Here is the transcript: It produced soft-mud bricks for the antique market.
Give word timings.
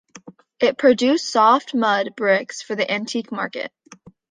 It 0.59 0.79
produced 0.79 1.31
soft-mud 1.31 2.15
bricks 2.17 2.63
for 2.63 2.73
the 2.75 2.89
antique 2.91 3.31
market. 3.31 3.71